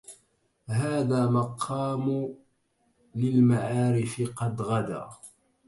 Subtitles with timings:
[0.69, 2.35] هذا مقام
[3.15, 5.09] للمعارف قد غدا